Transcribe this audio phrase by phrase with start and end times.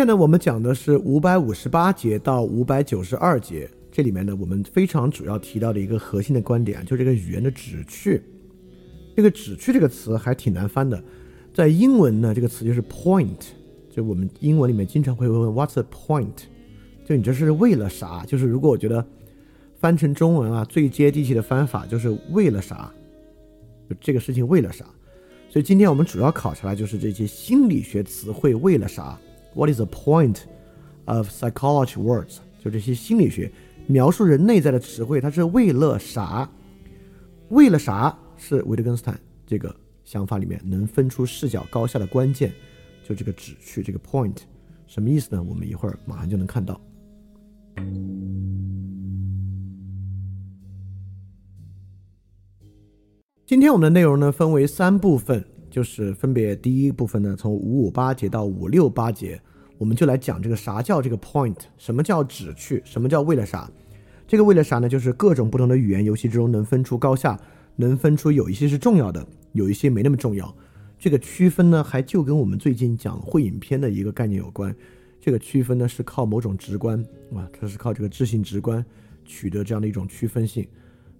[0.00, 8.22] 今天呢，我们讲的是五百五十八节到五百九十二节，这里面呢，我们非常主要提到的一个核心的观点，就是这个语言的旨趣。
[9.14, 11.04] 这个旨趣这个词还挺难翻的，
[11.52, 13.48] 在英文呢，这个词就是 point，
[13.90, 16.44] 就我们英文里面经常会问 What's the point？
[17.04, 18.24] 就你这是为了啥？
[18.26, 19.06] 就是如果我觉得
[19.76, 22.90] 翻成中文啊，最接地气的翻法就是为了啥？
[23.90, 24.86] 就这个事情为了啥？
[25.50, 29.20] 所以今天我们主要考察的就是这些心理学词汇为了啥
[29.54, 30.40] ？What is the point
[31.06, 32.38] of psychology words？
[32.62, 33.50] 就这些心理学
[33.86, 36.48] 描述人内在的词汇，它是为了啥？
[37.48, 42.52] 为了啥是维特根斯坦这个想法里面能分出视角高下的关键？
[43.02, 44.36] 就这个旨趣，这个 point
[44.86, 45.42] 什么意思呢？
[45.42, 46.80] 我们一会儿马上就能看到。
[53.46, 55.44] 今天我们的内容呢，分为三部分。
[55.70, 59.40] 就是分别第一部分呢，从五五八节到五六八节，
[59.78, 63.70] 我们就来讲这个啥叫这个 point，什么叫旨趣，什么叫为了啥？
[64.26, 64.88] 这个为了啥呢？
[64.88, 67.40] 就是各种不同的语言游戏之中能分出高下，
[67.76, 70.54] 能分出有一些是重要的，有一些没那么重要。
[70.98, 74.74] 这个区分呢，还就跟我们最近讲会影片的一个概念有关。
[75.20, 77.00] 这个区分呢，是靠某种直观
[77.34, 78.84] 啊，它是靠这个智性直观
[79.24, 80.66] 取得这样的一种区分性。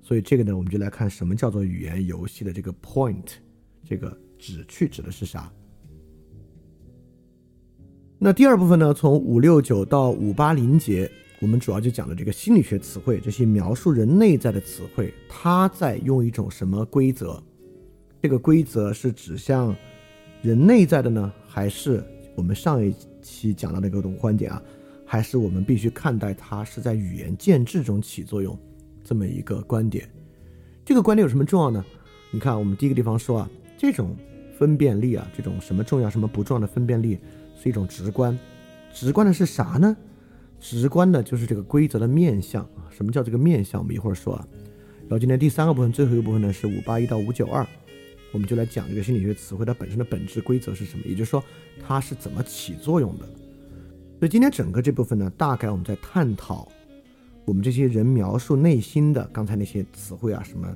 [0.03, 3.33] 所以这个呢，我们就来看什么叫做语言游戏的这个 point，
[3.85, 4.17] 这个。
[4.41, 5.53] 指去指的是啥？
[8.23, 8.93] 那第二部分呢？
[8.93, 17.43] 从五六九到五八零节，我们主要就讲了这个心理学词汇，这些描述人内在的词汇，它在用一种什么规则？
[18.21, 19.75] 这个规则是指向
[20.43, 24.63] 人内在的呢，还是我们上一期讲到的各种观点啊？
[25.07, 28.55] 还是我们必须看待它是在语言建制中起作用
[29.03, 30.07] 这么一个观点？
[30.85, 31.83] 这个观点有什么重要呢？
[32.31, 34.15] 你看，我们第一个地方说啊，这种。
[34.61, 37.19] 分辨力啊，这种什么重要什么不重要的分辨力，
[37.59, 38.39] 是一种直观。
[38.93, 39.97] 直观的是啥呢？
[40.61, 42.85] 直观的就是这个规则的面相啊。
[42.91, 43.81] 什么叫这个面相？
[43.81, 44.47] 我们一会儿说啊。
[45.05, 47.67] 然后今天第三个部分，最后一个部分呢是五八一到五九二，
[48.33, 51.43] 我们就来讲这个心理学词汇它本身的本质规则是什么，也就是说
[51.83, 53.25] 它是怎么起作用的。
[54.19, 56.69] 所以今天整个这部分呢，大概我们在探讨
[57.47, 60.69] 我们这些人描述内心的刚才那些词汇啊什么。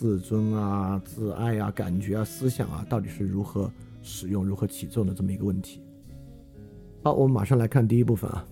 [0.00, 5.82] 自尊啊，自爱啊，感觉啊，思想啊，到底是如何使用、如何起作用的这么一个问题。
[7.02, 8.46] 好，我们马上来看第一部分啊。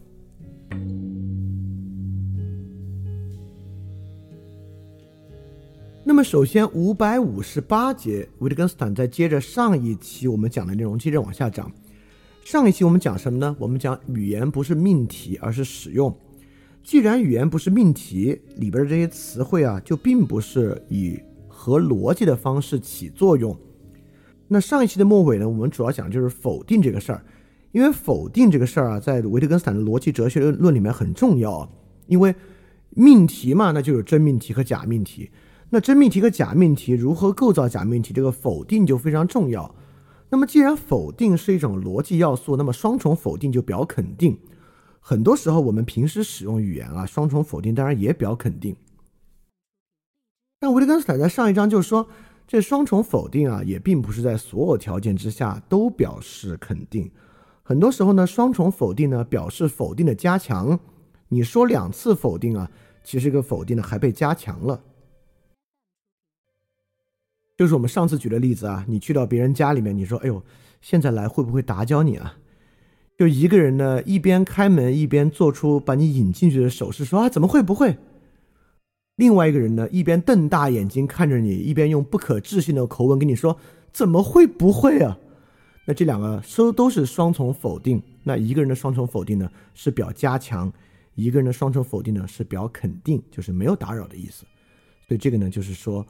[6.04, 11.72] 那么，首先五百五十八节，维特根斯坦在接着上一期我们讲的内容，接着往下讲。
[12.44, 13.56] 上一期我们讲什么呢？
[13.58, 16.14] 我们讲语言不是命题，而是使用。
[16.82, 21.18] 既然语言不是命题，里边的这些词汇啊，就并不是以
[21.60, 23.58] 和逻辑的方式起作用。
[24.46, 27.24] 那上一期的末尾呢，我们主要讲就是否定这个事儿，
[27.72, 31.68] 因为否定这个事儿啊，在维特根斯坦的逻辑哲学论里面很重要。
[32.06, 32.32] 因为
[32.90, 35.28] 命题嘛，那就有真命题和假命题。
[35.70, 39.74] 那真命题和假命题如何构造假命题，这个否定就非常重要。
[40.30, 44.38] 那么既然否定是一种逻辑要素，那么双重否定就表肯定。
[45.00, 48.76] 很多时候我们平时使用语言啊，双重否定当然也表肯定。
[50.60, 52.08] 但维特根斯坦在上一章就说，
[52.46, 57.10] 这双重否定啊，也并不是在所有条件之下都表示肯定。
[57.62, 60.78] 很多时候呢，双重否定呢表示否定的加强。
[61.28, 62.70] 你说两次否定啊，
[63.04, 64.82] 其实这个否定呢还被加强了。
[67.56, 70.42] 就是我们上次举的例子啊，你去到别人家里面，你说：“哎呦，
[70.80, 72.38] 现在来会不会打搅你啊？”
[73.18, 77.98] 就一个人呢，一边开门一边做出把你引进去的手势，说：“啊，怎么会不会？”
[79.18, 83.58] 另外一个人呢，一边瞪大眼睛看着你，一边用不可置信的口吻跟你说
[83.92, 85.18] ：“怎么会不会啊？”
[85.86, 88.00] 那这两个说都是双重否定。
[88.22, 90.70] 那一个人的双重否定呢，是表加强；
[91.16, 94.46] 一个人的双重否定呢，是表肯定，就是没有打扰的意思。
[95.08, 96.06] 所以这个呢，就是说，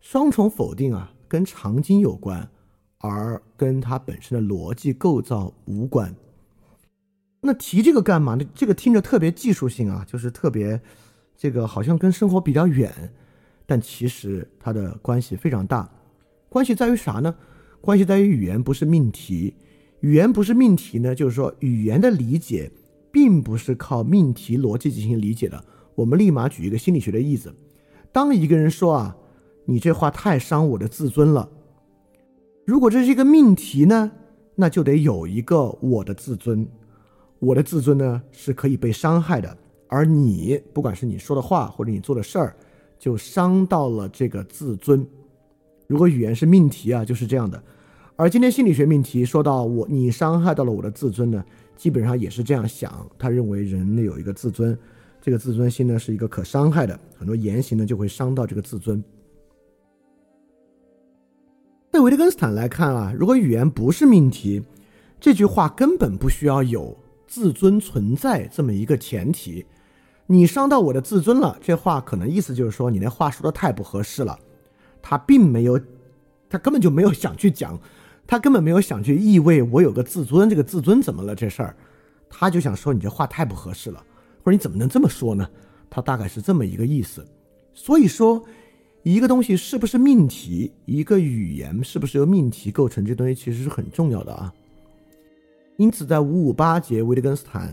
[0.00, 2.48] 双重否定啊，跟场景有关，
[3.00, 6.16] 而跟它本身的逻辑构造无关。
[7.42, 8.34] 那提这个干嘛？
[8.34, 8.46] 呢？
[8.54, 10.80] 这个听着特别技术性啊，就是特别。
[11.36, 12.92] 这个好像跟生活比较远，
[13.66, 15.88] 但其实它的关系非常大。
[16.48, 17.34] 关系在于啥呢？
[17.80, 19.54] 关系在于语言不是命题。
[20.00, 22.70] 语言不是命题呢，就是说语言的理解
[23.10, 25.62] 并不是靠命题逻辑进行理解的。
[25.94, 27.54] 我们立马举一个心理学的例子：
[28.12, 29.16] 当一个人说啊，
[29.64, 31.48] 你这话太伤我的自尊了。
[32.64, 34.12] 如果这是一个命题呢，
[34.54, 36.66] 那就得有一个我的自尊。
[37.38, 39.56] 我的自尊呢是可以被伤害的。
[39.88, 42.56] 而你，不管是你说的话或者你做的事儿，
[42.98, 45.06] 就伤到了这个自尊。
[45.86, 47.62] 如果语言是命题啊，就是这样的。
[48.16, 51.44] 而今天心理学命题说到我，你伤害到了我的自尊呢，
[51.76, 53.06] 基本上也是这样想。
[53.18, 54.76] 他认为人类有一个自尊，
[55.20, 59.04] 这个自尊心呢是一个可伤害的，很多言行呢就会伤到这个自尊。
[61.92, 64.62] 在维特根斯坦来看啊，如果语言不是命题，
[65.20, 66.96] 这句话根本不需要有
[67.26, 69.64] 自尊存在这么一个前提。
[70.26, 74.38] 你伤到我的自尊了，这话可能意思就是说你那话说的太不合适了。
[75.00, 75.80] 他并没有，
[76.48, 77.78] 他根本就没有想去讲，
[78.26, 81.76] 他根本没有想去意味我有个自尊，这个自尊怎么了这事儿，
[82.28, 84.04] 他就想说你这话太不合适了，
[84.42, 85.48] 或者你怎么能这么说呢？
[85.88, 87.26] 他大概是这么一个意思。
[87.74, 88.44] 所以说。
[89.02, 90.72] 一个东西是不是命题？
[90.84, 93.04] 一个语言是不是由命题构成？
[93.04, 94.52] 这东西其实是很重要的啊。
[95.76, 97.72] 因此，在五五八节，维特根斯坦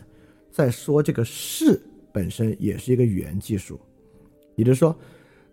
[0.51, 1.81] 在说这个“是”
[2.13, 3.79] 本身也是一个语言技术，
[4.55, 4.95] 也就是说，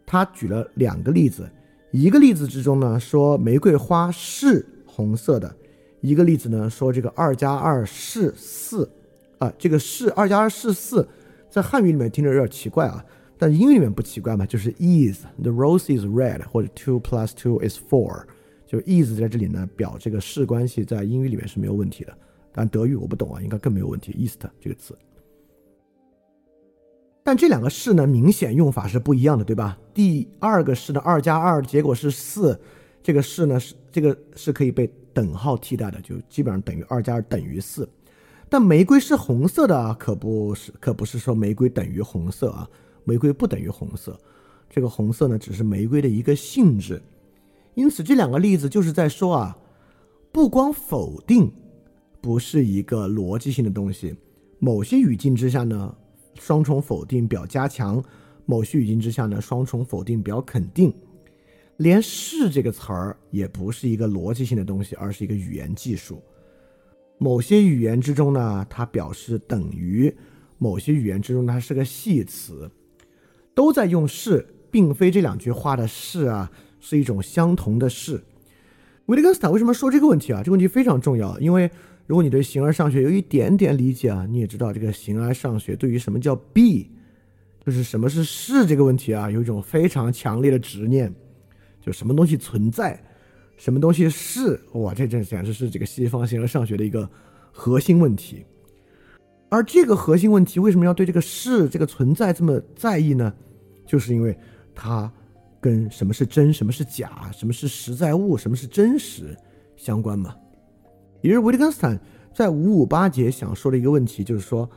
[0.06, 1.50] 他举了两个例子。
[1.90, 5.48] 一个例子之中呢，说玫瑰花是红色的；
[6.00, 8.88] 一个例子呢，说这个二加二是四。
[9.38, 11.08] 啊，这个“是”二加二是四，
[11.48, 13.02] 在汉语里面听着有点奇怪啊。
[13.38, 18.24] 但英语里面不奇怪嘛，就是 is，the rose is red，或者 two plus two is four，
[18.66, 22.12] 就 is 在这里呢表这个是关系，在英语里面是没有问题的。
[22.52, 24.12] 但德语我不懂啊，应该更没有问题。
[24.12, 24.94] ist 这个词，
[27.22, 29.78] 但这两个式呢，明显用法是不一样的，对吧？
[29.92, 32.58] 第二个式呢，二加二结果是四，
[33.02, 37.88] 这个式呢是这个是可以被等号替代的，就基本上等于二加二等于四。
[38.48, 42.68] 但玫瑰是红色的啊，可不是，可不是说玫瑰等于红色啊。
[43.04, 44.18] 玫瑰不等于红色，
[44.68, 47.00] 这个红色呢，只是玫瑰的一个性质。
[47.74, 49.56] 因此，这两个例子就是在说啊，
[50.32, 51.50] 不光否定
[52.20, 54.14] 不是一个逻辑性的东西，
[54.58, 55.94] 某些语境之下呢，
[56.34, 58.02] 双重否定表加强；
[58.46, 60.92] 某些语境之下呢，双重否定表肯定。
[61.78, 66.22] 连“是”这个词儿也不是一个逻辑性的东西，而是一个语言技术。
[67.16, 70.10] 某些语言之中呢，它表示等于；
[70.58, 72.70] 某些语言之中，它是个系词。
[73.54, 76.50] 都在用是，并非这两句话的是啊，
[76.80, 78.22] 是一种相同的是。
[79.06, 80.42] 维特根斯坦为什么说这个问题啊？
[80.42, 81.70] 这个问题非常重要，因为
[82.10, 86.88] 如果你对形而上学有一点点理解啊，你也知道这个形而上学对于什么叫 be，
[87.64, 91.14] 就是什么是是这个问题啊，有一种非常强烈的执念，
[91.80, 93.00] 就什么东西存在，
[93.56, 97.08] 什么东西是，哇，这这简直是这个西方形而上学的一个
[97.52, 98.44] 核心问题。
[99.48, 103.32] 而这个核心问题为什么要对这个是这个存在这么在意呢？
[103.86, 104.36] 就是因为
[104.74, 105.08] 它
[105.60, 109.36] 跟什么是真、什么是假、什么是实在物、什么是真实
[109.76, 110.34] 相关嘛。
[111.20, 111.98] 也就是维特根斯坦
[112.34, 114.68] 在五五八节想说的一个问题，就是说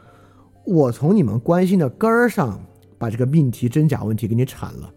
[0.66, 2.60] 我从你们关心的根儿上
[2.98, 4.94] 把这个命题真假问题给你铲了，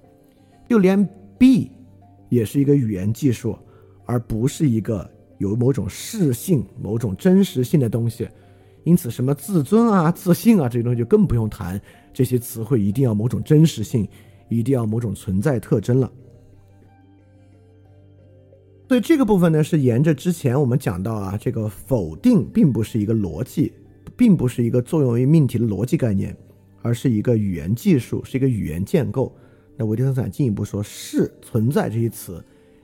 [0.68, 1.70] 就连 B
[2.28, 3.56] 也是一个语言技术，
[4.04, 8.28] 而不是一个有某种事性、某种真实性的东西。
[8.84, 11.80] 因此，什么自尊啊、自信啊这些东西就更不用谈。
[12.12, 14.08] 这些词汇一定要某种真实性，
[14.48, 16.10] 一定要某种存在特征了。
[18.88, 23.72] 所以这个部分呢，是沿着之前我们讲到啊，这个否定并不是一个逻辑，
[24.16, 26.36] 并不是一个作用于命题的逻辑概念，
[26.82, 29.34] 而是一个语言技术，是一个语言建构。
[29.76, 32.42] 那维特根斯坦进一步说，是存在这些词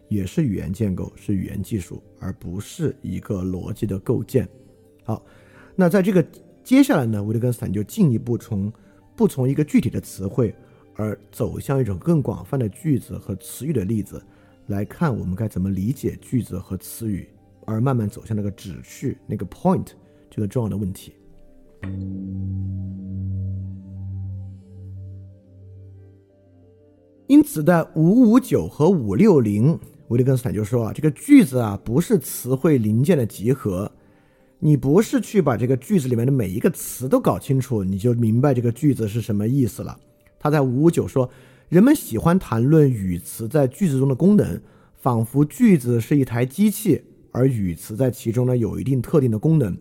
[0.08, 4.48] 也是语言建构，是语言技术，而不是一个逻辑的构建。
[5.04, 5.24] 好。
[5.74, 6.22] 那在这个
[6.62, 8.70] 接下来呢，维特根斯坦就进一步从
[9.16, 10.54] 不从一个具体的词汇，
[10.94, 14.22] 而走向一种更广泛的句子和词语的例子
[14.68, 17.28] 来看，我们该怎么理解句子和词语，
[17.66, 19.88] 而慢慢走向那个旨趣、那个 point
[20.30, 21.12] 这个重要的问题。
[27.26, 29.78] 因此，在五五九和五六零，
[30.08, 33.90] 维特根斯坦就说啊，这个句子啊不是词汇零件的集合。
[34.58, 39.98] 你不是去把这个句子里面的每一个词都搞清楚，你就明白这个句子是什么意思了。
[40.38, 41.28] 他在五五九说，
[41.72, 44.60] 人们喜欢谈论语词在句子中的功能，
[44.94, 49.74] 仿佛句子是一台机器，而语词在其中呢有一定特定的功能。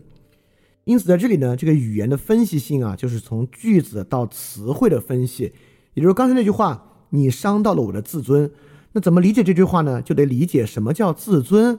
[0.86, 5.52] 因此，在这里呢，这个语言的分析性啊，就是从句子到词汇的分析。
[5.94, 8.50] 也就是刚才那句话，你伤到了我的自尊。
[8.94, 10.02] 那怎么理解这句话呢？
[10.02, 11.78] 就得理解什么叫自尊，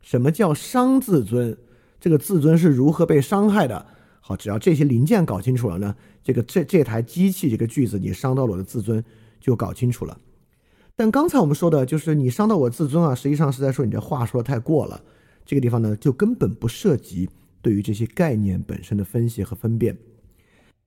[0.00, 1.58] 什么叫伤自尊。
[2.00, 3.84] 这个自尊是如何被伤害的？
[4.22, 5.94] 好，只要这些零件搞清楚了呢，
[6.24, 9.04] 这个这这台机器这个句子你伤到了我的自尊
[9.42, 10.18] 就搞清楚了。
[10.96, 15.02] 但刚才我们说的就是你伤到我自尊啊，实际上是在说你这话说的太过了。
[15.44, 17.28] 这个地方呢，就根本不涉及
[17.60, 19.98] 对于这些概念本身的分析和分辨。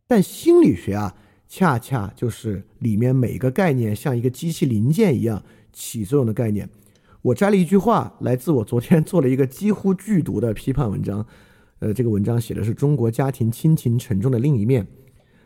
[0.07, 1.15] 但心理学啊，
[1.49, 5.43] 恰恰就是里面每一个概念像一个机器零件一样
[5.73, 6.69] 起作用的概念。
[7.21, 11.25] 我摘了一句话，来自我昨天做了一个几乎剧毒的批判文章，
[11.79, 14.85] 呃，这个文章写的是中国家庭亲情沉重的另一面。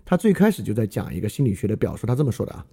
[0.04, 2.66] 他最开始就在讲一个心理学的表述，他这么说的啊，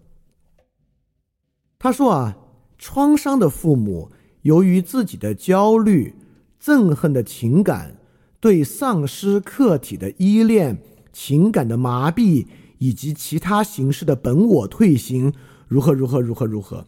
[1.79, 2.37] 他说啊，
[2.79, 4.11] 创伤的父母
[4.43, 6.15] 由于自己的焦虑、
[6.63, 7.99] 憎恨的情感、
[8.41, 12.47] 对丧失客体的依恋、情感的麻痹
[12.79, 15.33] 以及其他形式的本我退行，
[15.69, 16.87] 如何如何如何如何。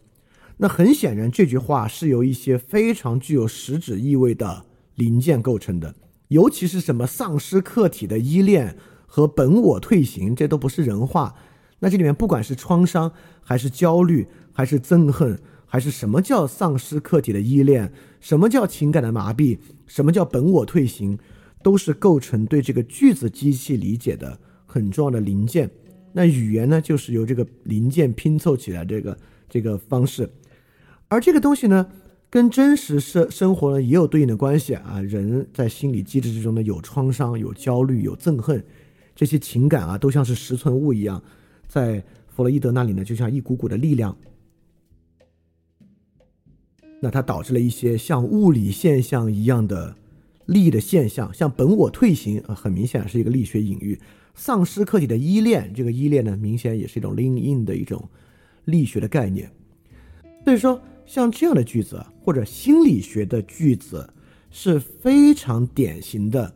[0.57, 4.65] 那很显然，这句话是由一些非常具有实质意味的
[4.95, 5.95] 零件构成的。
[6.27, 8.77] 尤其是什么丧失客体的依恋
[9.07, 11.33] 和本我退行，这都不是人话。
[11.79, 14.27] 那这里面不管是创伤，还是焦虑，
[14.59, 17.89] 还是憎恨，还是什么叫丧失客体的依恋，
[18.19, 21.17] 什么叫情感的麻痹，什么叫本我退行，
[21.63, 25.71] 都是构成对这个句子机器理解的很重要的零件。
[26.11, 30.29] 那语言呢，就是由这个零件拼凑起来这个这个方式，
[31.07, 31.87] 而这个东西呢。
[32.31, 38.63] 跟真实生生活呢也有对应的关系啊，人在心理机制之中呢有创伤、有焦虑、有憎恨，
[39.15, 41.23] 这些情感啊都像是实存物一样，
[41.67, 44.15] 在弗洛伊德那里呢就像一股股的力量，
[47.01, 49.95] 那它导致了一些像物理现象一样的
[50.45, 53.99] 力的现象，像本我退行啊，很明显是一个力学隐喻，
[54.35, 58.07] 丧失客体的依恋，这个依恋呢明显也是一种 lean in 的一种
[58.65, 59.51] 力学的概念，
[60.43, 60.81] 所以说。
[61.09, 64.13] 像这样的句子或者心理学的句子
[64.51, 66.53] 是非常典型的，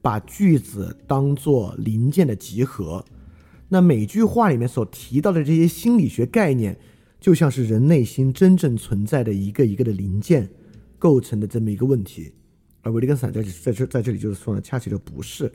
[0.00, 3.04] 把句子当做零件的集合。
[3.68, 6.78] 那每句话里面所提到的这些心理学概念，
[7.20, 10.48] 就像是人内心真正存在的一个一个的零件
[10.98, 12.32] 构成的这么一个问题。
[12.82, 15.52] 而维特根斯坦在在这在这里就是说呢，恰恰就不是。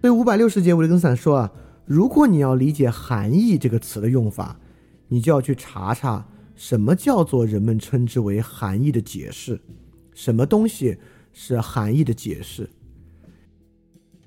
[0.00, 1.52] 所以五百六十节，维特根斯坦说啊，
[1.84, 4.58] 如果你要理解含义这个词的用法，
[5.08, 6.26] 你就要去查查。
[6.54, 9.60] 什么叫做人们称之为含义的解释？
[10.14, 10.96] 什么东西
[11.34, 12.70] 是含义的解释？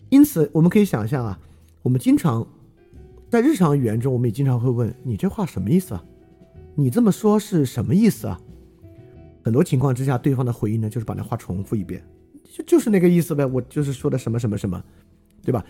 [0.09, 1.39] 因此，我们可以想象啊，
[1.81, 2.48] 我们经常
[3.31, 6.05] 在日常语言中，我们也经常会问你这话什么意思啊？
[6.79, 8.39] 你这么说是什么意思啊？
[9.43, 12.01] 很多情况之下，对方的回应呢，就是把那话重复一遍，
[12.43, 13.45] 就就是那个意思呗。
[13.45, 14.81] 我就是说的什么什么什么，
[15.43, 15.65] 对吧？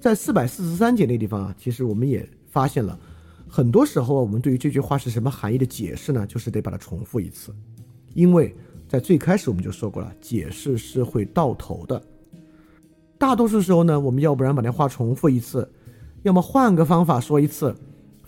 [0.00, 2.96] 在四百四十三节那地方啊，其实我们也发现了。
[3.48, 6.24] 很多时候啊，我们对于这句话是什么含义的解释呢？
[6.26, 7.52] 就是得把它重复一次，
[8.14, 8.54] 因为
[8.88, 12.00] 在最开始我们就说过了，解释是会到头的。
[13.18, 15.68] 大多数时候呢，我们要不然把那话重复一次，
[16.22, 17.74] 要么换个方法说一次。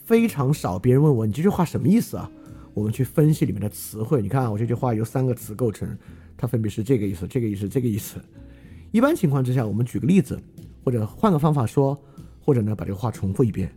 [0.04, 2.30] 非常少，别人问我你这句话什么意思啊？
[2.74, 4.20] 我们去分析里面的词汇。
[4.20, 5.96] 你看，我这句话由三个词构成，
[6.36, 8.20] 它分别是这个意思、这个意思、这个意思。
[8.92, 10.38] 一般情况之下，我们举个例子，
[10.84, 11.98] 或者换个方法说，
[12.40, 13.70] 或者呢把这个话重复一遍。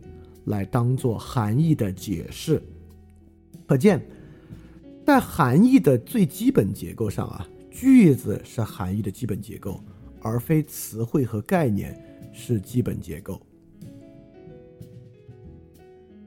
[0.44, 2.62] 来当做含义的解释，
[3.66, 4.02] 可见，
[5.06, 9.78] 在含义的最基本结构上啊，句子是含义的基本结构，
[10.22, 13.40] 而非词汇和概念是基本结构。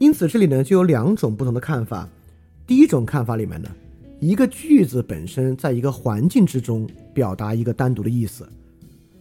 [0.01, 2.09] 因此，这里呢就有两种不同的看法。
[2.65, 3.69] 第一种看法里面呢，
[4.19, 8.49] 一个句子本身在一个环境之中表达一个单独的意思，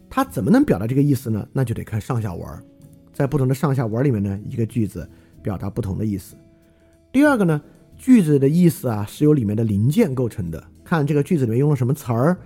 [0.09, 1.47] 它怎么能表达这个意思呢？
[1.53, 2.43] 那就得看上下文。
[3.13, 5.07] 在不同的上下文里面呢，一个句子
[5.43, 6.35] 表达不同的意思。
[7.13, 7.61] 第二个呢，
[7.99, 12.39] 句子的意思啊是由里面的零件构成的，看这个句子里面用了什么词儿，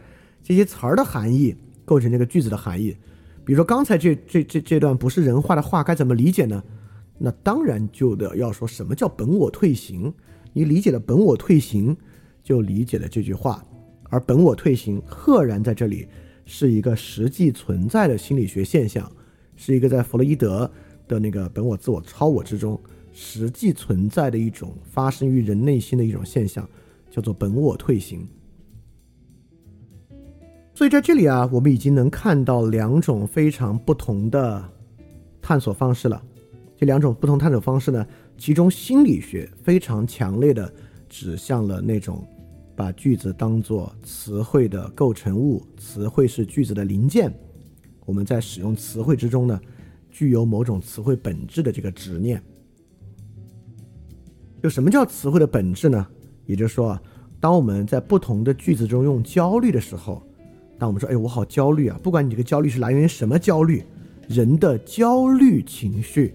[0.42, 2.96] 这些词儿的含义构成这个句子的含义。
[3.44, 6.60] 比如说刚才这这这这段不是人话的话该怎么理解呢？
[7.18, 10.12] 那当然就得要说什么叫本我退行。
[10.52, 11.96] 你理解了本我退行，
[12.42, 13.64] 就理解了这句话。
[14.04, 16.06] 而本我退行赫然在这里
[16.44, 19.10] 是一个实际存在的心理学现象。
[19.56, 20.68] 是一个在弗洛伊德
[21.06, 22.78] 的那个本我、自我、超我之中
[23.12, 26.68] 实际存在的一种发生于人内心的一种现象，
[27.08, 28.26] 叫做本我退行。
[30.74, 34.68] 所以在这里啊，我们已经能看到两种非常不同的
[35.40, 36.20] 探索方式了。
[36.84, 40.70] 这两种不同探索方式呢，其中心理学非常强烈的
[41.08, 42.22] 指向了那种
[42.76, 47.32] 把句子当做词汇的构成物，词汇是句子的零件。
[48.04, 49.58] 我们在使用词汇之中呢，
[50.10, 52.42] 具有某种词汇本质的这个执念。
[54.62, 56.06] 就什么叫词汇的本质呢？
[56.44, 57.02] 也就是说啊，
[57.40, 60.22] 当我们在不同的句子中用焦虑的时候，
[60.78, 63.82] 当我们说“哎，我好焦虑啊”，不管你这个焦虑是来源于什么焦虑，
[64.28, 66.34] 人的焦虑情绪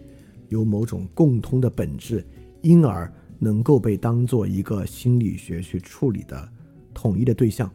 [0.49, 2.23] 有某种共通的本质，
[2.61, 6.47] 因而能够被当做一个心理学去处理的
[6.93, 7.71] 统一的对象。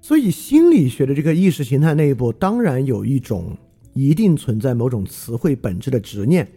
[0.00, 3.56] 所以，心理学的这个意识形态内部，当然有一种
[3.92, 6.48] 一定存在某种词汇本质的执念。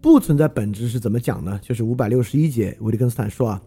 [0.00, 1.58] 不存在本质是怎么讲呢？
[1.60, 3.60] 就是五百六十一节，维特根斯坦说啊，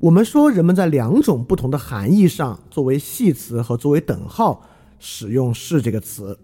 [0.00, 4.66] 我们说人们在两种不同的含义上，作为系词和作为等号
[5.04, 6.38] 使用“是”这个词，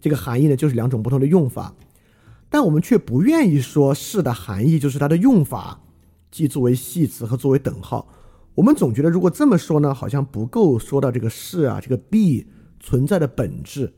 [0.00, 1.72] 这个含义呢就是两种不同的用法。
[2.48, 5.80] 但我们却不愿意说“是”的含义就是它的用法，
[6.32, 8.08] 即作为系词和作为等号。
[8.56, 12.46] 我们总觉得如果这么说呢，好像不够说到这个“是”啊，这个 “be”
[12.80, 13.94] 存在的本质。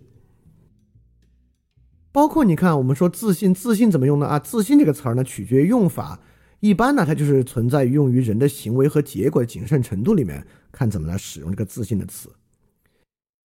[2.13, 4.27] 包括你看，我们说自信，自信怎么用呢？
[4.27, 6.21] 啊，自信这个词儿呢，取决于用法。
[6.61, 12.29] 一般呢，它就是存在于用于人的行为和结果的谨慎程度里面，看怎么来使用这个自信的词。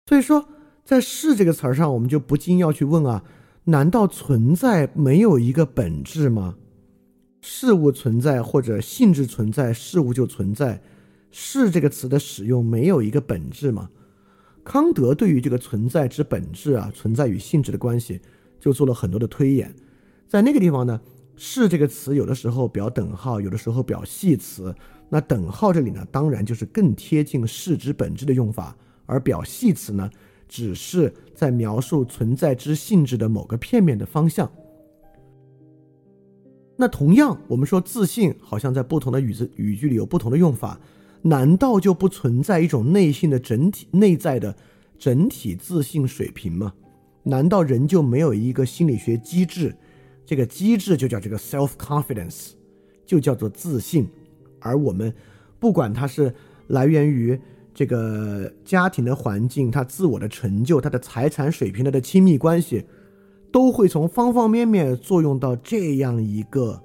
[0.06, 0.48] 所以说，
[0.84, 3.24] 在“是”这个词儿上，我们就不禁要去问啊：
[3.66, 6.56] 难道存在没有一个本质吗？
[7.42, 10.82] 事物存在或者性质存在，事物就存在。
[11.32, 13.90] “是”这个词的使用没有一个本质吗？
[14.64, 18.20] 康德对于这个存在之本质啊，存在与性质的关系，
[18.60, 19.74] 就做了很多的推演。
[20.28, 21.00] 在那个地方呢？
[21.36, 24.74] 是这个词，有的时候表等号，有的时候表系词。
[25.10, 30.10] 那等号这里呢，当然就是更贴近是之本质的用法，而表系词呢，
[30.48, 34.52] 只是在描述存在之性质的某个片面的方向。
[36.76, 40.80] 那同样，我们说自信好像在不同的语字语句里有不同的用法，
[41.22, 44.56] 难道就不存在一种内心的整体内在的
[44.98, 46.74] 整体自信水平吗？
[47.24, 49.76] 难道人就没有一个心理学机制？
[50.26, 52.52] 这个机制就叫这个 self confidence，
[53.06, 54.10] 就叫做自信。
[54.60, 55.14] 而我们
[55.60, 56.34] 不管它是
[56.68, 57.40] 来源于
[57.74, 62.86] 这个家庭的环境、他自我的成就、他的财产水平、他的亲密关系，
[63.52, 66.82] 都会从方方面面作用到这样一个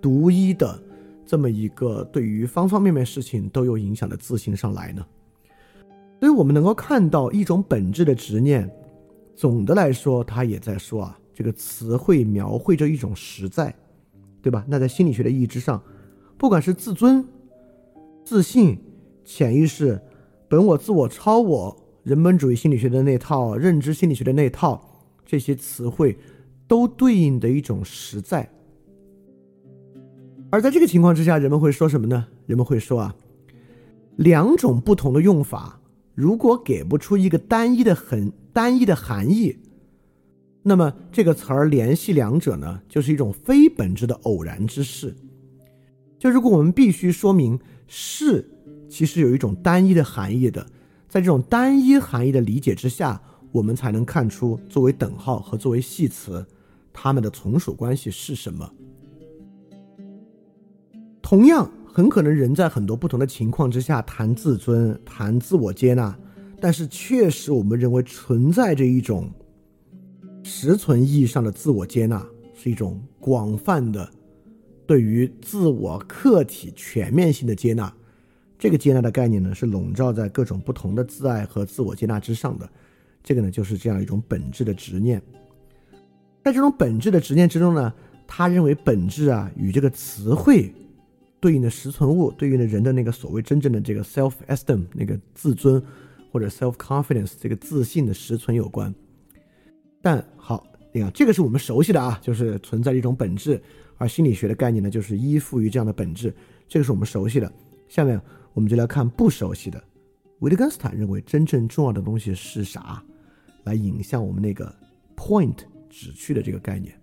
[0.00, 0.82] 独一的
[1.24, 5.06] 这么一个对于方方面面事情都有影响的自信上来呢？
[6.18, 8.70] 所以我们能够看到一种本质的执念。
[9.34, 11.18] 总的来说，他也在说啊。
[11.34, 13.74] 这个词汇描绘着一种实在，
[14.40, 14.64] 对吧？
[14.66, 15.82] 那在心理学的意义之上，
[16.38, 17.22] 不管是自尊、
[18.24, 18.78] 自信、
[19.22, 20.00] 潜意识、
[20.48, 24.80] 本我、自我、超我、人本主义心理学的那套、认知心理学的那套，
[25.24, 26.16] 这些词汇
[26.68, 28.48] 都对应的一种实在。
[30.50, 32.28] 而在这个情况之下，人们会说什么呢？
[32.46, 33.16] 人们会说啊，
[34.16, 35.80] 两种不同的用法，
[36.14, 39.56] 如果给不出一个单一的很单一的含义。
[40.62, 45.14] 那么这个词儿联系两者呢，就是一种非本质的偶然之事。
[46.18, 48.48] 就如果我们必须说明是
[48.88, 50.64] 其实有一种单一的含义的，
[51.08, 53.20] 在这种单一含义的理解之下，
[53.52, 56.46] 我们才能看出作为等号和作为系词，
[56.92, 58.70] 它们的从属关系是什么。
[61.20, 66.16] 同样，很可能人在很多不同的情况之下谈自尊、谈自我接纳，
[66.60, 69.30] 但是确实我们认为存在着一种。
[70.48, 74.08] 实存意义上的自我接纳是一种广泛的
[74.86, 77.92] 对于自我客体全面性的接纳。
[78.58, 82.68] 这个接纳的概念呢，是笼罩在各种不同的自爱和自我接纳之上的。
[83.22, 85.20] 这个呢，就是这样一种本质的执念。
[86.44, 87.92] 在这种本质的执念之中呢，
[88.26, 90.72] 他认为本质啊与这个词汇
[91.40, 95.82] 对应的实存物、对应的人的那个所谓真正的这个 self esteem 那个自尊
[96.30, 98.94] 或者 self confidence 这个自信的实存有关。
[100.00, 103.60] 但好，你看，这个是我们熟悉的啊，就是存在一种本质，
[103.96, 106.32] 而心理学的概念呢，就是依附于这样的本质，
[106.68, 107.52] 这个是我们熟悉的。
[107.88, 108.20] 下面
[108.56, 109.80] 我们就来看不熟悉的。
[110.38, 113.02] 维特根斯坦认为真正重要的东西是啥？
[113.64, 114.74] 来引向我们那个
[115.14, 115.58] point
[115.90, 116.98] 指去的这个概念。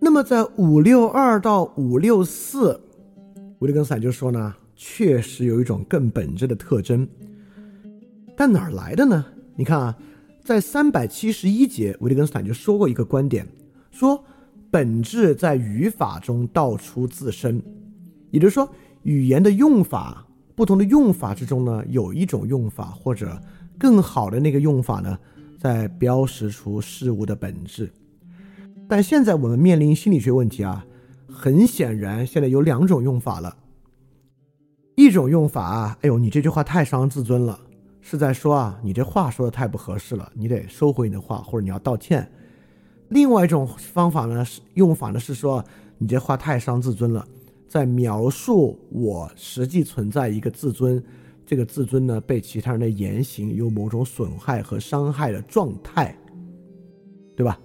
[0.00, 2.80] 那么在五六二到五六四，
[3.58, 4.54] 维特根斯坦就说呢。
[4.76, 7.08] 确实有一种更本质的特征，
[8.36, 9.24] 但哪儿来的呢？
[9.54, 9.96] 你看啊，
[10.42, 13.46] 在三百七十一节，维特根斯坦就说过一个观点，
[13.92, 14.22] 说
[14.74, 17.62] 本质在语法中道出自身，
[18.32, 18.68] 也就是说，
[19.04, 23.40] 语言的用法，不同的用法之中呢，有一种用法或者
[23.78, 25.16] 更好的那个用法呢，
[25.60, 27.88] 在标识出事物的本质。
[28.88, 30.84] 但现在我们面临心理学问题啊，
[31.28, 33.56] 很显然，现在有两种用法了。
[34.96, 37.56] 一种用法啊，哎呦，你这句话太伤自尊了，
[38.00, 42.28] 是在说啊，你这话说的太不合适了，你得收回你的话，或者你要道歉。
[43.08, 45.64] 另外一种方法呢，是用法呢是说，
[45.98, 47.26] 你这话太伤自尊了，
[47.68, 51.02] 在描述我实际存在一个自尊，
[51.46, 56.16] 这个自尊呢被其他人的言行有某种损害和伤害的状态，
[57.36, 57.58] 对吧？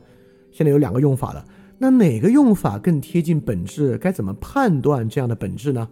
[0.52, 1.46] 现在有两个用法了，
[1.78, 3.98] 那哪个用法更贴近本质？
[3.98, 5.88] 该怎么判断这样的本质呢？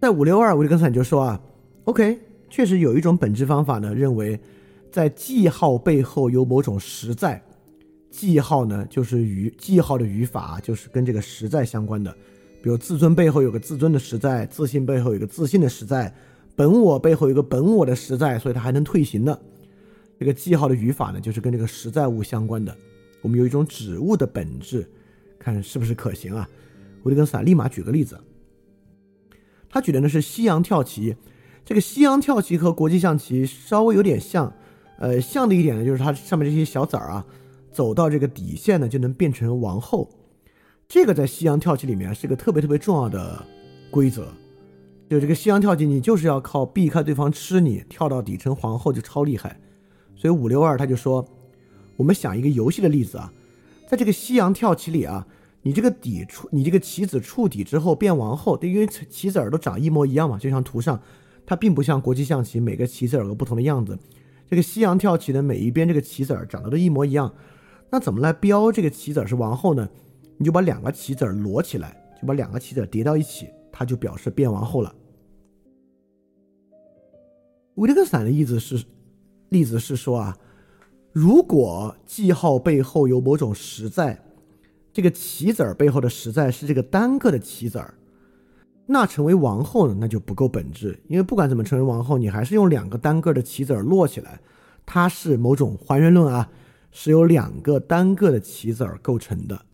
[0.00, 1.40] 在五六二，维特根斯坦就说啊
[1.84, 4.38] ，OK，确实有一种本质方法呢，认为
[4.90, 7.42] 在记号背后有某种实在，
[8.10, 12.10] 记号呢，就是语记号的语法就是跟这个实在相关的，
[12.62, 16.12] 比如自尊背后有个自尊的实在，自信背后有个自信的实在，
[16.56, 19.38] 本我背后有个本我的实在，所以它还能退行呢。
[20.18, 22.76] 这个记号的语法呢，就是跟这个实在物相关的。
[23.20, 24.88] 我们有一种指物的本质，
[25.38, 26.48] 看是不是可行啊？
[27.04, 28.18] 维特根斯坦立马举个例子，
[29.68, 31.14] 他举的呢是西洋跳棋。
[31.64, 34.52] 这个西洋跳棋和国际象棋稍微有点像，
[34.98, 37.24] 呃，像的一点呢，就是它上面这些小子儿啊，
[37.70, 40.08] 走到这个底线呢，就能变成王后。
[40.88, 43.44] 这个在西洋跳棋里面是个特别特别重要的
[43.90, 44.28] 规则。
[45.08, 49.58] 就这个西洋跳棋，你就是要靠避开对方吃你，跳到底成皇后就超厉害。
[50.16, 51.26] 所以五六二他就说，
[51.96, 53.32] 我们想一个游戏的例子啊，
[53.88, 55.26] 在这个西洋跳棋里啊，
[55.62, 61.00] 你这个底触，你这个棋子触底之后变王后，因为棋子儿都长一模一样嘛，就像图上。
[61.46, 63.98] 它并不像国际象棋，每个棋子有个不同的样子。
[64.50, 67.32] 这个西洋跳棋的每一边这个棋子儿长得都一模一样。
[67.90, 69.88] 那怎么来标这个棋子是王后呢？
[70.36, 74.94] 你就把两个棋子摞起来，就把两个棋子叠到一起，它就表示变王后了。
[77.74, 78.84] 维特根斯坦的意思是，
[79.48, 80.36] 例子是说啊，
[81.12, 84.20] 如果记号背后有某种实在，
[84.92, 87.94] 这个棋子儿背后的实在是这个单个的棋子儿。
[88.86, 89.96] 那成为王后呢？
[89.98, 94.40] 那就不够本质，因为不管怎么成为王后，你还是用两个单个的棋子儿摞起来，
[94.86, 96.50] 它是某种还原论啊，
[96.90, 99.66] 是由两个单个的棋子儿构成的。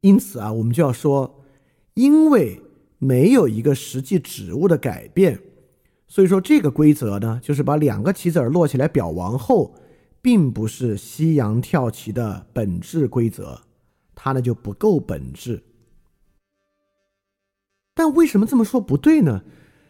[0.00, 1.44] 因此啊，我们就要说，
[1.94, 2.62] 因为
[2.98, 5.40] 没有一个实际指物的改变，
[6.08, 9.74] 所以说这个规则呢，就是把两个棋子儿摞起来表王后，
[10.22, 13.60] 并不是西洋跳棋的本质规则，
[14.14, 15.62] 它呢就不够本质。
[17.94, 19.42] 但为什么这么说不对呢？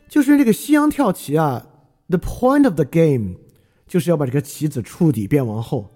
[0.09, 1.69] 就是这个西洋跳棋啊
[2.09, 3.37] ，the point of the game
[3.91, 5.91] 就是要把这个棋子触底变王后，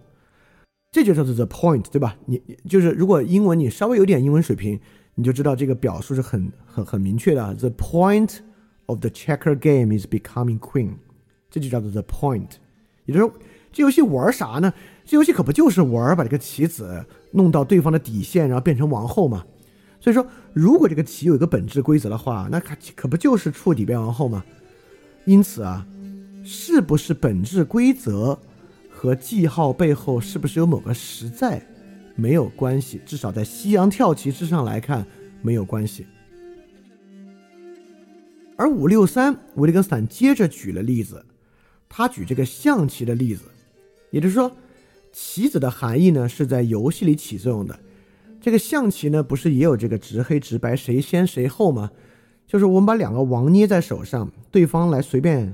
[0.90, 2.16] 这就叫做 the point，对吧？
[2.26, 4.80] 你就是如果英文你稍微有点英文水平，
[5.14, 7.54] 你就知道这个表述是很很很明确的。
[7.54, 8.38] The point
[8.86, 10.94] of the checker game is becoming queen，
[11.48, 12.56] 这就叫做 the point。
[13.04, 13.32] 也就是说，
[13.70, 14.74] 这游戏玩啥呢？
[15.04, 19.44] 这游戏可不就是玩把这个棋子弄到对方的底线，然后变成王后吗？
[20.00, 24.44] 所以说，如果这个棋有一个本质规则的话，那可可不就是触底变王后吗？
[25.26, 25.86] 因此啊，
[26.44, 28.38] 是不是本质规则
[28.90, 31.60] 和记号背后是不是有某个实在
[32.14, 33.00] 没有关系？
[33.06, 35.04] 至少在西洋跳棋之上来看
[35.42, 36.06] 没有关系。
[38.56, 41.24] 而五六三，维特根斯坦接着举了例子，
[41.88, 43.42] 他举这个象棋的例子，
[44.10, 44.54] 也就是说，
[45.12, 47.76] 棋子的含义呢是在游戏里起作用的。
[48.40, 51.90] 这个象棋呢，不是也有这个直黑直白，谁先谁后吗？
[52.46, 55.52] 就是我们把两个王捏在手上，对方来随便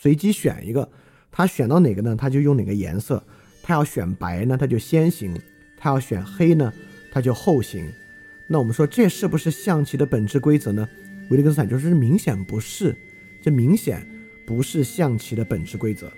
[0.00, 0.88] 随机选一个，
[1.28, 3.20] 他选到哪个呢，他就用哪个颜色。
[3.60, 5.34] 他要选白呢，他就先行；
[5.76, 6.72] 他要选黑呢，
[7.10, 7.84] 他就后行。
[8.46, 10.88] 那我们说这是不是象棋的本质规则呢？
[11.30, 12.96] 维特根斯坦就是明显不是，
[13.42, 14.06] 这明显
[14.46, 16.10] 不是象棋的本质规则。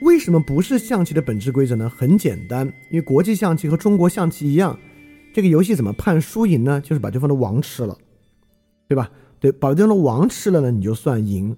[0.00, 1.90] 为什么不是象棋的本质规则呢？
[1.90, 4.78] 很简单，因为国际象棋和中国象棋一样，
[5.34, 6.80] 这个游戏怎么判输赢呢？
[6.80, 7.98] 就是把对方的王吃了，
[8.88, 9.10] 对吧？
[9.44, 11.54] 对，把对方的王吃了呢，你就算赢。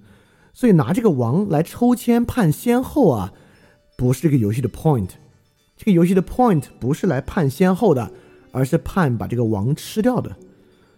[0.52, 3.32] 所以拿这个王来抽签判先后啊，
[3.96, 5.10] 不是这个游戏的 point。
[5.76, 8.10] 这个游戏的 point 不是来判先后的，
[8.50, 10.34] 而是判把这个王吃掉的。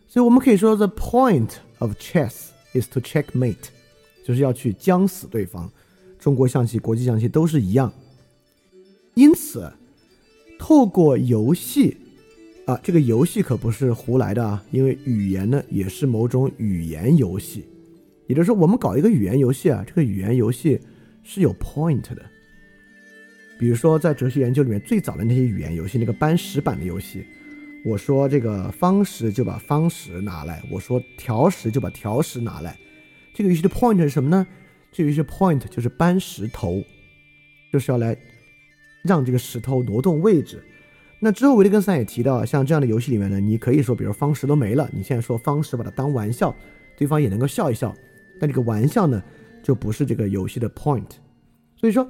[0.08, 3.68] 所以我们可以说，the point of chess is to checkmate，
[4.24, 5.70] 就是要去将死对方。
[6.18, 7.92] 中国象棋、国际象棋都是一样，
[9.12, 9.70] 因此，
[10.58, 11.98] 透过游戏，
[12.68, 17.64] 啊，这个游戏可不是胡来的啊，因为语言呢也是某种语言游戏，
[18.26, 20.78] 也就是说，我们搞一个语言游戏啊，这个语言游戏
[21.22, 22.22] 是有 point 的。
[23.58, 27.24] 比如说，在哲学研究里面最早的那些语言游戏，那个搬石板的游戏，
[27.86, 32.76] 我说这个方石就把方石拿来，我说条石就把条石拿来，
[33.32, 34.46] 这个游戏的 point 是什么呢？
[34.92, 36.84] 这有一些 point 就是搬石头，
[37.72, 38.14] 就是要来
[39.02, 40.62] 让这个石头挪动位置。
[41.20, 46.54] 那之后维特根斯坦也提到，像这样的游戏里面呢，你可以说，比如方石都没了，你现在说方石把它当玩笑，
[46.96, 47.94] 对方也能够笑一笑。
[48.40, 49.22] 但这个玩笑呢，
[49.62, 51.10] 就不是这个游戏的 point。
[51.76, 52.08] 所以说，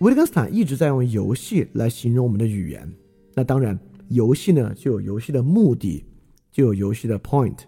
[0.00, 2.90] 维特根斯坦一直在用游戏来形容我们的语言。
[3.34, 3.78] 那当然，
[4.08, 6.04] 游戏呢就有游戏的目的，
[6.50, 7.58] 就有游戏的 point。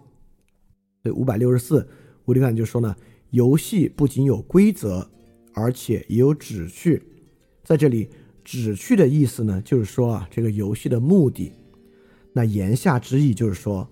[1.01, 1.87] 所以，五百六十四，
[2.25, 2.95] 维特根斯坦就说呢。
[3.33, 5.09] 游戏不仅有规则，
[5.55, 7.01] 而且也有旨趣。
[7.63, 8.07] 在这里，
[8.43, 11.51] 旨趣的意思呢，就是说啊，这个游戏的目的。
[12.31, 13.87] 那言下之意就是说，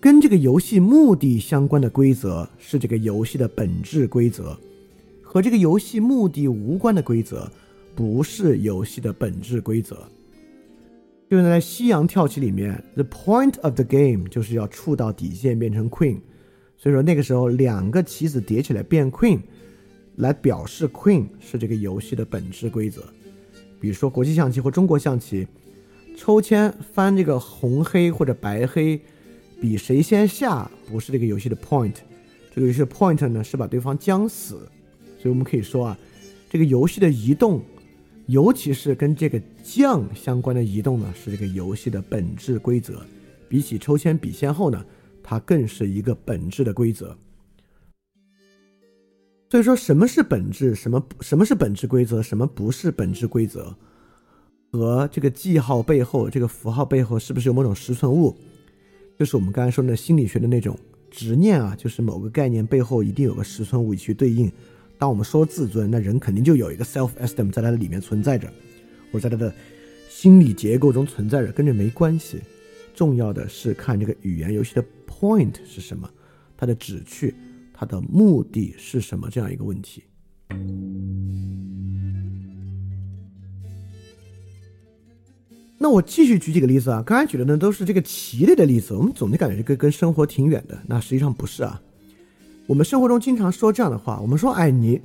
[0.00, 4.56] 跟这个游戏目的相关的规则是这个游戏的本质规则，
[5.22, 7.50] 和这个游戏目的无关的规则，
[7.94, 9.96] 不是游戏的本质规则。
[11.28, 16.18] 就是在西洋跳棋里面，the point of the game 就是要触到底线变成 queen，
[16.76, 19.40] 所以说那个时候两个棋子叠起来变 queen，
[20.16, 23.02] 来表示 queen 是这个游戏的本质规则。
[23.80, 25.46] 比如说国际象棋或中国象棋，
[26.16, 29.00] 抽签翻这个红黑或者白黑，
[29.60, 31.94] 比谁先下不是这个游戏的 point，
[32.54, 34.68] 这个游戏的 point 呢是把对方将死。
[35.18, 35.98] 所以我们可以说啊，
[36.50, 37.62] 这个游戏的移动。
[38.28, 43.00] 尤其是跟这个将相关的移动呢，是这个游戏的本质规则。
[43.48, 44.84] 比起抽签比先后呢，
[45.22, 47.16] 它更是一个本质的规则。
[49.48, 50.74] 所以说，什么是本质？
[50.74, 52.20] 什么什么是本质规则？
[52.22, 53.74] 什么不是本质规则？
[54.72, 58.36] 和这个记号背后，这个符号背后是不是有某种实存物？
[59.18, 60.76] 就是我们刚才说的心理学的那种
[61.10, 64.50] 执念啊，就是某个概念背后一定有个实存物去对应。
[64.98, 68.52] 当我们说自尊，那人肯定就有一个 self esteem 在他的里面存在着，
[69.12, 69.54] 或者在他的
[70.08, 72.40] 心理结构中存在着，跟这没关系。
[72.94, 76.10] 重要的是看这个语言游戏的 point 是什么，
[76.56, 77.34] 它的旨趣，
[77.78, 80.02] 它的目的是什么这样一个问题。
[85.78, 91.78] 那我继续举几个例子啊，刚才举的呢都是这个棋类的例子，我们总的感觉这个跟生活挺远的，那实际上不是啊。
[92.66, 94.98] 我们生活中经常说这样的话，我们说：“哎，你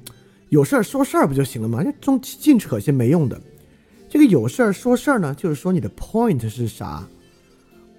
[0.47, 1.83] 有事儿说事儿不就行了吗？
[1.83, 3.39] 这中净扯些没用的。”
[4.09, 7.05] 这个有事儿说事儿呢，就是说你的 point 是啥？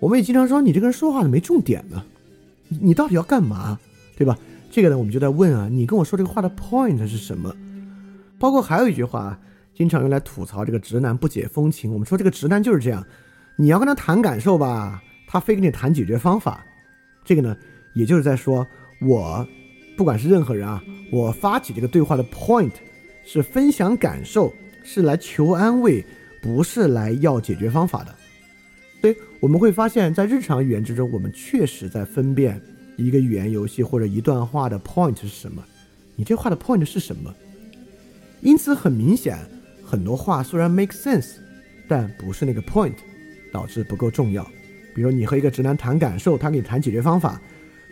[0.01, 2.03] 我们也经常说你这个人说话没重点呢，
[2.69, 3.79] 你到底要干嘛？
[4.17, 4.39] 对吧？
[4.73, 7.55] 这个呢，我们就在问啊，你跟我说这个话的 point 是什么？
[8.39, 9.39] 包括还有一句话，
[9.75, 11.93] 经常用来吐槽这个直男不解风情。
[11.93, 13.07] 我们说这个直男就是这样，
[13.57, 16.65] 你要跟他谈感受吧，他非跟你谈解决方法。
[17.23, 17.55] 这个呢，
[17.95, 18.67] 也就是在说。
[19.05, 19.45] 我，
[19.97, 20.81] 不管是任何人啊，
[21.11, 22.71] 我发起这个对话的 point
[23.25, 24.55] 是分享感受，
[24.85, 26.05] 是来求安慰，
[26.41, 28.15] 不是来要解决方法的。
[29.01, 32.63] 所以我们会发现，在日常语言之中，我们确实在分辨
[33.03, 35.63] 一个语言游戏或者一段话的 point 是什么。
[36.17, 37.35] 你这话的 point 是什么？
[38.41, 39.39] 因此很明显，
[39.85, 41.35] 很多话虽然 make sense，
[41.89, 42.95] 但不是那个 point，
[43.53, 44.49] 导致不够重要。
[44.95, 47.41] 比如你和一个直男谈感受，他给你谈解决方法。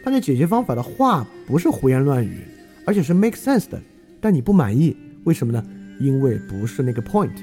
[0.02, 2.38] 他这解决方法的话不是胡言乱语，
[2.86, 3.80] 而且是 make sense 的，
[4.20, 5.62] 但你不满意，为什么呢？
[5.98, 7.34] 因为不是那个 point，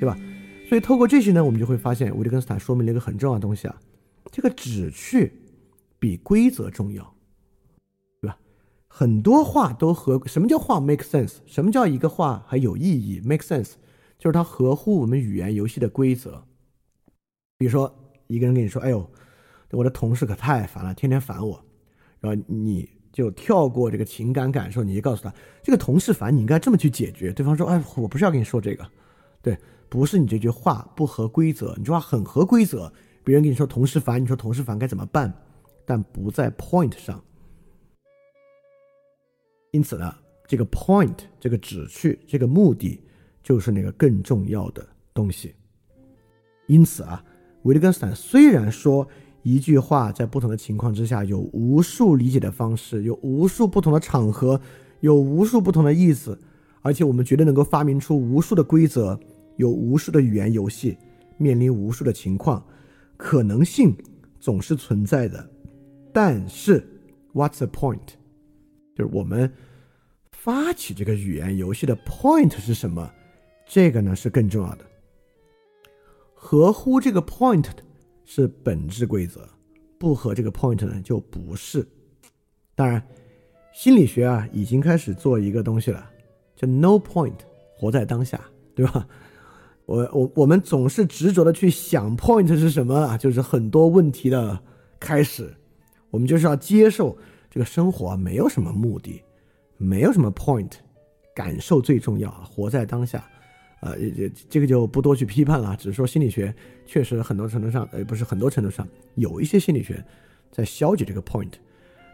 [0.00, 0.18] 对吧？
[0.66, 3.76] 所以透过这些呢，我们就会发现，维特根斯坦说明了一个很重要的东西啊，
[4.32, 5.30] 这个旨趣
[6.04, 7.02] 比规则重要，
[8.20, 8.36] 对吧？
[8.86, 11.36] 很多话都合，什么叫话 make sense？
[11.46, 13.72] 什么叫一个话还有意义 make sense？
[14.18, 16.44] 就是它合乎我们语言游戏的规则。
[17.56, 17.90] 比如说，
[18.26, 19.10] 一个人跟你说：“哎呦，
[19.70, 21.64] 我的同事可太烦了，天天烦我。”
[22.20, 27.32] 然后你就跳过这个情感感受，你就告诉他，这个同事烦，你应该这么去解决。
[27.32, 28.86] 对方说：“哎，我不是要跟你说这个，
[29.40, 29.56] 对，
[29.88, 32.92] 不是你这句话不合规则，你这话很合规则。
[33.24, 35.32] 别人跟你说同事烦，你说同事烦该怎么办？
[35.84, 37.22] 但不在 point 上。
[39.72, 40.14] 因此呢，
[40.46, 43.00] 这个 point，这个旨趣，这个目的，
[43.42, 45.54] 就是那个更重要的东西。
[46.66, 47.24] 因此啊，
[47.62, 49.06] 维特根斯坦虽然说。
[49.46, 54.58] 一句话在不同的情况之下有无数理解的方式，有无数不同的场合，
[55.00, 56.38] 有无数不同的意思，
[56.80, 59.20] 而且我们绝对能够发明出无数的规则，
[59.58, 60.96] 有无数的语言游戏，
[61.36, 62.66] 面临无数的情况，
[63.18, 63.94] 可能性
[64.40, 65.46] 总是存在的。
[66.14, 66.82] 但是
[67.34, 68.14] ，What's the point？
[68.94, 69.52] 就是我们
[70.32, 73.10] 发起这个语言游戏的 point 是什么？
[73.66, 74.86] 这个呢是更重要的。
[76.32, 77.84] 合乎这个 point 的。
[78.26, 79.46] 是本质规则，
[79.98, 81.86] 不合这个 point 呢就不是。
[82.74, 83.06] 当然，
[83.74, 86.10] 心理学啊已经开始做一个东西了，
[86.56, 87.36] 叫 no point，
[87.76, 88.40] 活在当下，
[88.74, 89.06] 对吧？
[89.84, 94.58] 我我我们总是执着的去想 point 是什么啊，就是很多问题的
[94.98, 95.54] 开始。
[96.14, 97.18] 我们就是要接受
[97.50, 99.20] 这个生活没有什么目的，
[99.76, 100.70] 没有什么 point，
[101.34, 103.28] 感受最重要，活在当下。
[103.80, 106.54] 呃，这这个就不多去批判了，只是说心理学
[106.86, 110.02] 确实很多程度上，呃，不是很多程度上有一些心理学
[110.52, 111.54] 在消解这个 point，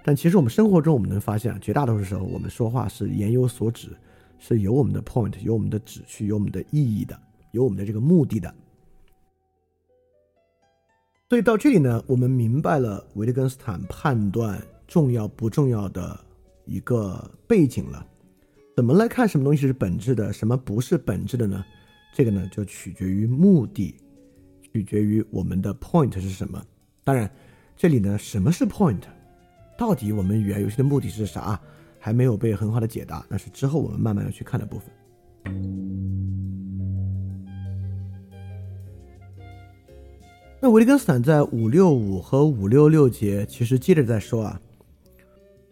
[0.02, 3.90] 但其实我们生活中我们能发现，绝大多数时候我们说话是言有所指，
[4.38, 8.52] 是有我们的 point，有我们的旨趣，有我们的意义的，有我们的这个目的的。
[11.30, 16.18] 所以到这里呢，我们明白了维特根斯坦判断重要不重要的
[16.64, 18.04] 一个背景了。
[18.74, 21.64] 怎么来看什么东西是本质的，什么不是本质的呢？
[22.12, 23.94] 这个呢就取决于目的，
[24.72, 26.60] 取决于我们的 point 是什么。
[27.04, 27.30] 当然，
[27.76, 29.02] 这里呢什么是 point？
[29.78, 31.60] 到底我们语言游戏的目的是啥？
[32.00, 34.90] 还没有被很好的解答，那是之后我们慢慢要去看的部分。
[40.62, 44.61] 那维利根斯坦在五六五和五六六节其实接着在说啊，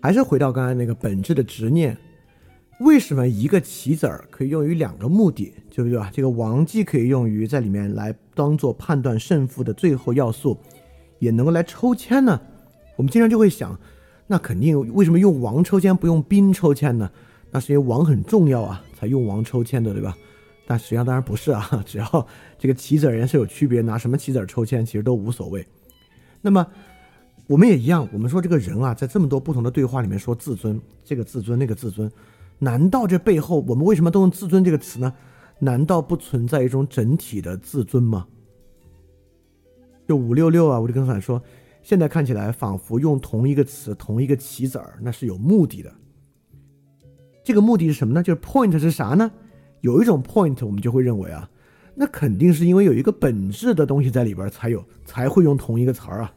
[0.01, 1.95] 还是回到刚才那个本质的执念。
[2.81, 6.11] 为什么一个棋子儿可以用于两个目的，对不对啊？
[6.11, 10.57] 这个王既可以用于在里面来当做判断胜负的最后要素，
[11.19, 12.41] 也能够来抽签呢？
[12.97, 13.79] 我们经常就会想，
[14.27, 17.11] 那肯定为什么用王抽签不用兵抽签呢？
[17.51, 20.17] 那是因为王很重要啊，才用王抽签的，对吧？
[20.71, 22.27] 但实际上当然不是啊， 只要
[22.59, 25.67] 这个棋子而言是有区别，拿什么棋子儿抽签其实都无所谓。
[26.43, 26.67] 那么
[27.47, 32.13] 我们也一样，我们说这个人啊，在这么多不同的对话里面说自尊，这个自尊那个自尊。
[32.59, 35.15] 难道这背后我们为什么都用“自尊”这个词呢？
[35.59, 38.27] 难道不存在一种整体的自尊吗？
[40.07, 41.43] 就五六六啊，我就跟他说，
[41.83, 45.91] 现在看起来仿佛用同一个词、同一个棋子儿，那是有目的的。
[47.43, 48.23] 这个目的是什么呢？
[48.23, 49.31] 就是 point 是啥呢？
[49.81, 51.49] 有一种 point，我们就会认为啊，
[51.95, 56.33] 那肯定是因为有一个本质的东西在里边才有，才会用同一个词儿啊。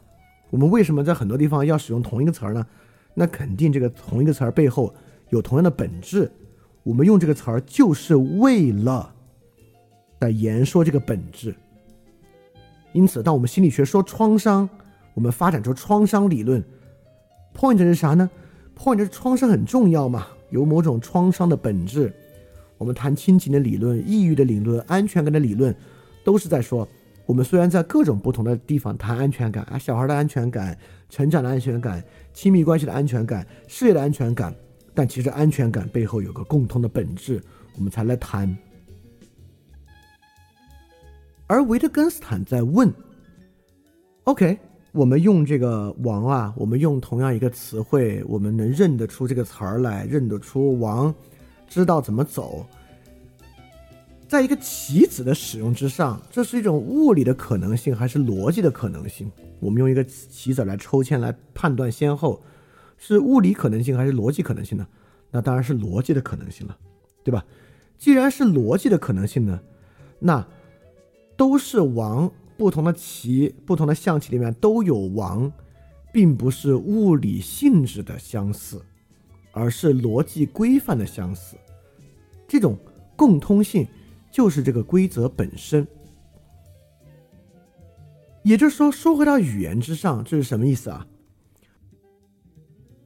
[0.50, 2.66] 我们为什么在很多地方要使用同一个词儿呢？
[3.14, 4.94] 那肯定这个同一个词儿背后。
[5.30, 6.30] 有同样的本质，
[6.82, 9.10] 我们用这个词儿就是为了
[10.20, 11.54] 在言说这个本质。
[12.92, 14.68] 因此，当我们心理学说创伤，
[15.14, 16.62] 我们发展出创伤理论
[17.56, 18.28] ，point 是啥呢
[18.76, 22.12] ？point 是创伤很重要嘛，有某种创伤的本质。
[22.82, 25.72] 我们谈亲情的理论、抑郁的理论、安全感的理论，
[26.24, 26.86] 都是在说，
[27.26, 30.76] 我们虽然在各种不同的地方谈安全感啊，小孩的安全感、
[31.08, 32.02] 成长的安全感、
[32.34, 34.52] 亲密关系的安全感、事业的安全感。
[34.94, 37.40] 但其实安全感背后有个共通的本质，
[37.76, 38.52] 我们才来谈。
[41.46, 42.92] 而维特根斯坦在问
[44.24, 44.58] ：“OK，
[44.90, 51.14] 我们用这个王啊，我们用同样一个词汇，我们能认得出这个词儿来，认得出王，
[51.72, 52.66] 知道怎么走。
[54.28, 59.32] 在一个棋子的使用之上，这是一种物理的可能性还是逻辑的可能性？
[59.58, 62.42] 我们用一个棋子来抽签来判断先后。”
[63.04, 64.86] 是物理可能性还是逻辑可能性呢？
[65.30, 66.78] 那当然是逻辑的可能性了，
[67.24, 67.44] 对吧？
[67.98, 69.58] 既然是逻辑的可能性呢，
[70.20, 70.46] 那
[71.36, 75.50] 都是王，不同的棋、不同的象棋里面都有王，
[76.12, 78.80] 并不是物理性质的相似，
[79.52, 81.56] 而是逻辑规范的相似。
[82.48, 82.76] 这种
[83.14, 83.86] 共通性
[84.30, 85.86] 就是这个规则本身。
[88.42, 91.06] 也就是说，说回到语言之上，这是什么意思啊？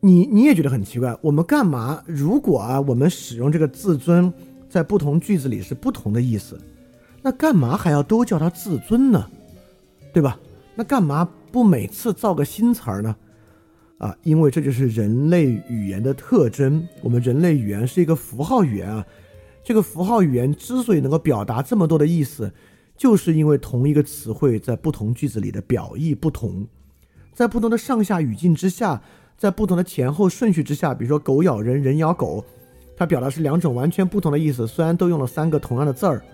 [0.01, 2.03] 你你也觉得很奇怪，我们干嘛？
[2.07, 4.33] 如果啊，我们使用这个自尊，
[4.69, 6.59] 在不同句子里是不同的意思，
[7.23, 9.29] 那干嘛还要都叫它自尊呢？
[10.13, 10.39] 对吧？
[10.75, 13.15] 那干嘛不每次造个新词儿呢？
[13.99, 16.87] 啊，因为这就是人类语言的特征。
[17.03, 19.07] 我们人类语言是一个符号语言啊，
[19.65, 22.53] 这个符号语言之所以能够表达这么多的意思，
[22.97, 26.67] 就是因为同一个词汇在不同句子里的表意不同，
[27.33, 29.03] 在不同的上下语境之下。
[29.39, 32.43] 在不同的前后顺序之下，比如说“狗咬人，人咬狗”，
[32.97, 34.67] 它表达是两种完全不同的意思。
[34.67, 36.25] 虽然都用了三个同样的字儿，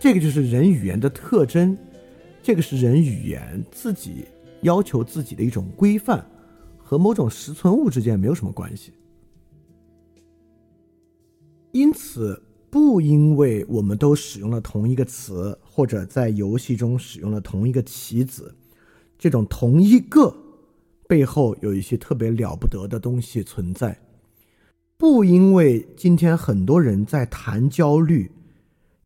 [0.00, 1.76] 这个就是人语言的特征，
[2.42, 4.24] 这个是人语言自己
[4.62, 6.24] 要求自己的一种规范，
[6.92, 8.92] 和某种实存物之间没有什么关系。
[11.70, 12.38] 因此，
[12.68, 18.54] 不因为我们都使用了同一个词，或者在游戏中使用了同一个棋子，
[19.16, 20.36] 这种同一个。
[21.08, 23.98] 背后有一些特别了不得的东西存在，
[24.98, 28.30] 不因为今天很多人在谈焦虑，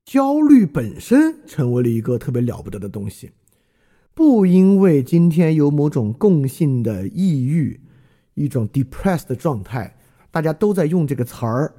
[0.05, 3.31] 焦虑本身成为了一个特别了不得的东西，
[4.17, 7.79] 不因为今天有某种共性的抑郁，
[8.33, 9.95] 一种 depressed 的状态，
[10.31, 11.75] 大家都在用这个词儿，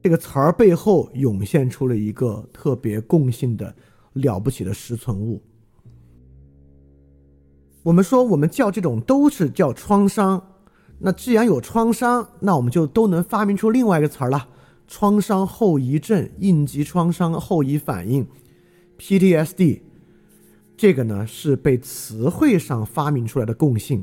[0.00, 3.74] 这个词儿背后涌现出了一个特别共性的
[4.12, 5.42] 了不起的实存物。
[7.82, 10.40] 我们说，我们叫这种都是叫创伤。
[11.00, 14.48] 那既然有创伤，那我们就都能发明出另外一个词儿了：
[14.86, 18.24] 创伤后遗症、应急创伤后遗反应
[18.96, 19.80] （PTSD）。
[20.82, 24.02] 这个呢是被词汇上发明出来的共性，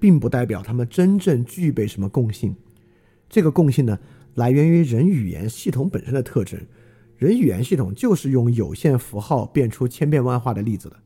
[0.00, 2.56] 并不代表他们真正具备什么共性。
[3.28, 3.98] 这个共性呢，
[4.32, 6.58] 来源于人语言系统本身的特征。
[7.18, 10.96] 人语言系统就是用有限符号变出千变万化的例子的。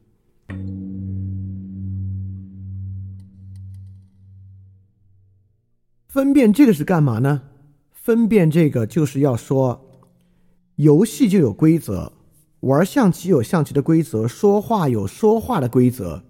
[6.07, 7.43] 分辨这个是干嘛呢？
[7.91, 9.85] 分辨这个就是要说，
[10.77, 12.13] 游戏就有规则，
[12.61, 16.25] 玩象棋有象棋的规则，说话有说话的规则。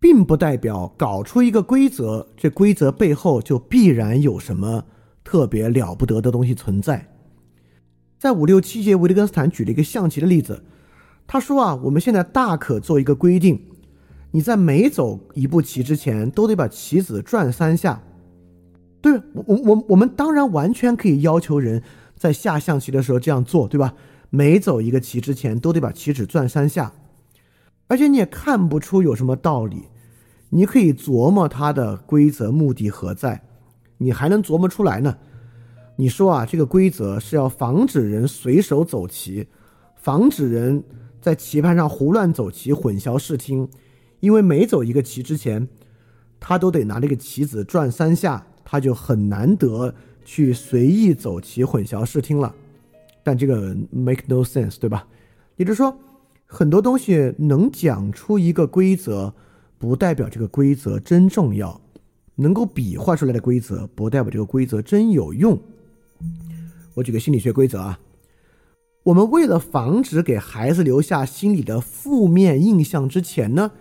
[0.00, 4.84] 并不代表搞出一个规则，这规则背后就必然有什么
[5.24, 7.08] 特别了不得的东西存在。
[8.18, 10.62] 在五六七节，维特根斯坦举了一个象棋的例子，
[11.26, 13.58] 他说啊，我们现在大可做一个规定，
[14.32, 18.02] 你在每走一步棋之前，都得把棋子转三下。
[19.00, 21.82] 对我，我，我，我们当然完全可以要求人
[22.14, 23.94] 在下象棋的时候这样做，对吧？
[24.36, 26.92] 每走一个棋之前，都得把棋子转三下，
[27.86, 29.84] 而且你也看不出有什么道理，
[30.48, 33.44] 你可以琢磨它的规则目的何在，
[33.98, 35.16] 你还能琢磨出来呢？
[35.94, 39.46] 你说啊，这个规则是要防止人随手走棋，
[39.94, 40.82] 防止人
[41.20, 43.68] 在棋盘上胡乱走棋，混淆视听，
[44.18, 45.68] 因为每走一个棋之前，
[46.40, 52.52] 他都得拿这个棋子转三下，他就很难得去随意走棋，混淆视听了。
[53.24, 55.08] 但这个 make no sense，对吧？
[55.56, 55.98] 也就是说，
[56.46, 59.34] 很多东西能讲出一个规则，
[59.78, 61.80] 不代表这个规则真重要；
[62.36, 65.58] 能够比划出来的规则，不代表这个规则真有用。
[66.94, 67.98] 我举个心理学规则啊，
[69.04, 73.72] 我们为了防止给孩子留下心理的负面印象之前呢，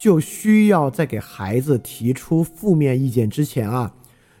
[0.00, 3.94] 就需要在给孩子提出负面意见之前啊，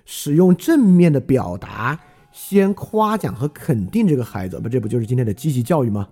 [0.04, 2.00] 使用正面的表达。
[2.36, 6.06] 先夸奖和肯定这个孩子，不，这不就是今天的积极教育吗？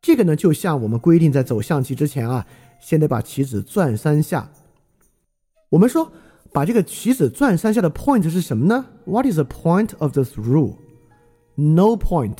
[0.00, 2.46] 这个呢，就像我们规定在走象棋之前啊，
[2.80, 4.50] 先得把棋子转三下。
[5.68, 6.10] 我们说，
[6.50, 10.76] 把这个棋子转三下的 point 是什么呢？What is the point of this rule?
[11.56, 12.38] No point。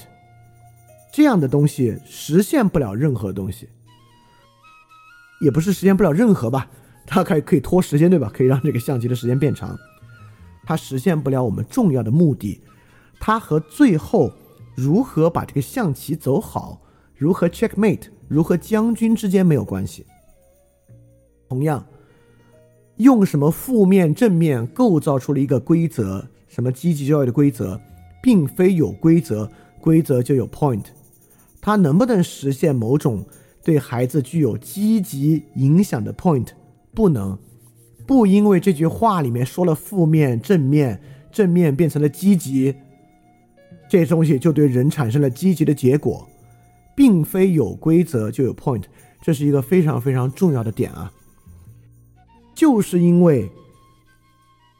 [1.12, 3.68] 这样的东西实现不了任何东西，
[5.42, 6.70] 也不是实现不了任何吧？
[7.06, 8.30] 它可以可以拖时间，对吧？
[8.34, 9.78] 可以让这个象棋的时间变长，
[10.64, 12.62] 它实现不了我们重要的目的。
[13.20, 14.32] 它和最后
[14.76, 16.80] 如何把这个象棋走好，
[17.16, 20.06] 如何 checkmate，如何将军之间没有关系。
[21.48, 21.84] 同样，
[22.98, 27.80] 用什么负面正面构造出了一个规则，什么积极教育的规则，
[28.22, 29.50] 并非有规则，
[29.80, 30.84] 规则就有 point。
[31.60, 33.24] 它能不能实现某种
[33.64, 36.48] 对孩子具有积极影响的 point？
[36.94, 37.38] 不能，
[38.06, 41.00] 不因为这句话里面说了负面正面，
[41.32, 42.76] 正面变成了积极。
[43.88, 46.28] 这东西就对人产生了积极的结果，
[46.94, 48.82] 并非有规则就有 point，
[49.22, 51.10] 这是一个非常非常重要的点啊。
[52.54, 53.48] 就是因为，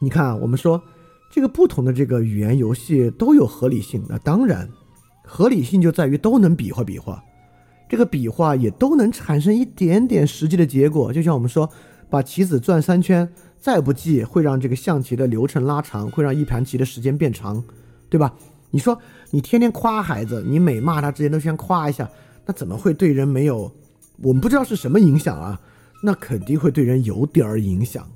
[0.00, 0.82] 你看啊，我们说
[1.30, 4.68] 这个不同的这个语言游戏都有合理性，那当然，
[5.24, 7.22] 合理性就在于都能比划比划，
[7.88, 11.12] 这个比划也都能产生一点点实际的结果。
[11.12, 11.70] 就像我们说，
[12.10, 13.26] 把棋子转三圈，
[13.58, 17.62] 再不济会让这个象棋的流程拉长，会让一盘棋的时间变长，
[18.08, 18.34] 对吧？
[18.70, 18.98] 你说
[19.30, 22.08] 你天天夸孩子，你每骂他之前都先夸一下，
[22.44, 23.72] 那怎么会对人没有？
[24.22, 25.60] 我们不知道是什么影响啊？
[26.02, 28.06] 那肯定会对人有点儿影响，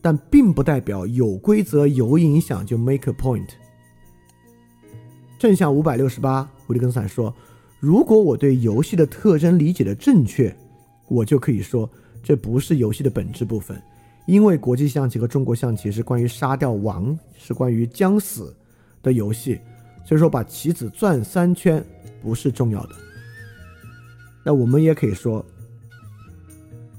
[0.00, 3.48] 但并不代表有规则有影响就 make a point。
[5.38, 7.34] 正向五百六十八，维利根斯坦说
[7.80, 10.54] ：“如果我对游戏的特征理解的正确，
[11.08, 11.90] 我就可以说
[12.22, 13.82] 这不是游戏的本质部分，
[14.26, 18.54] 因为国际象棋和中国象棋是关于杀掉王，是关于将死
[19.02, 19.58] 的游戏。”
[20.04, 21.84] 所以说，把棋子转三圈
[22.20, 22.94] 不是重要的。
[24.44, 25.44] 那我们也可以说，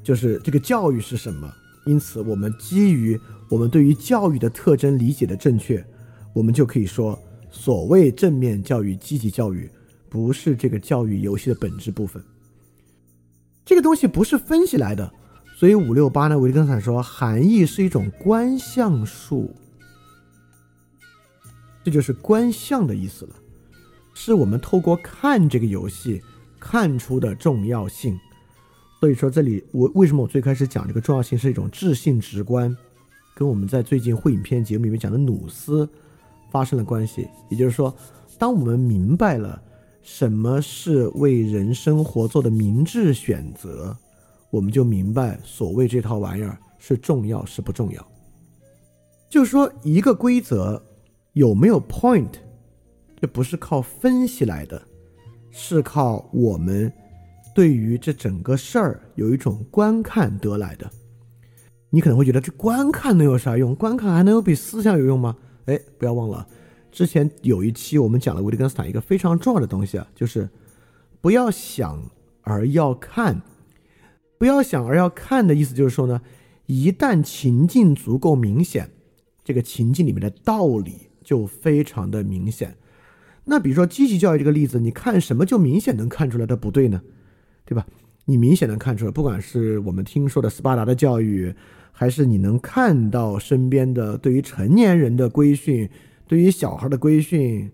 [0.01, 1.53] 就是这个教育是什么？
[1.85, 5.85] 因此，我们基于我们对于教育的特征理解的正确，
[6.33, 7.19] 我们就可以说，
[7.51, 9.69] 所谓正面教育、积极教育，
[10.09, 12.23] 不是这个教育游戏的本质部分。
[13.65, 15.11] 这个东西不是分析来的，
[15.57, 19.53] 所以五六八呢，维根斯坦说，含义是一种观象术。
[21.83, 23.35] 这就是观象的意思了，
[24.13, 26.21] 是我们透过看这个游戏
[26.59, 28.17] 看出的重要性。
[29.01, 32.73] 所以说，这里我为什么我最开始讲这个重要性是一种智性直观，
[33.35, 35.89] 跟我们在最近会影片节目里面讲的努斯
[36.49, 37.27] 发生了关系。
[37.49, 37.93] 也就是说，
[38.39, 39.61] 当我们明白了
[40.01, 43.93] 什么是为人生活做的明智选择，
[44.49, 48.07] 我们就明白所谓这套玩意儿是重要是不重要。
[49.29, 50.81] 就是说，一个规则。
[51.33, 52.29] 有没有 point？
[53.19, 54.81] 这不是靠分析来的，
[55.51, 56.91] 是靠我们
[57.55, 60.89] 对于这整个事儿有一种观看得来的。
[61.89, 63.73] 你可能会觉得这观看能有啥用？
[63.75, 65.37] 观看还能有比思想有用吗？
[65.65, 66.45] 哎，不要忘了，
[66.91, 70.49] 之前有一期我们讲了维特根斯坦一个非常重要的东西啊，就是
[71.21, 72.03] 不要想
[72.41, 73.41] 而要看。
[74.37, 76.21] 不要想而要看的意思就是说呢，
[76.65, 78.89] 一旦情境足够明显，
[79.43, 81.02] 这个情境里面的道理。
[81.23, 82.75] 就非常的明显，
[83.45, 87.01] 那比如说积极教育这个例子，你看什么就明显能看出来它不对呢？
[87.65, 87.85] 对吧？
[88.25, 91.53] 你明显能看出来，不管是我们听说的斯巴达的教育，
[91.91, 95.89] 还是你能看到身边的对于成年人的规训，
[96.27, 97.69] 对于小孩的规训，